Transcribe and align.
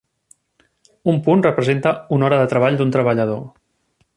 Un 1.13 1.19
punt 1.27 1.45
representa 1.47 1.91
una 2.17 2.27
hora 2.31 2.41
de 2.45 2.51
treball 2.55 2.81
d'un 2.81 2.95
treballador. 2.97 3.45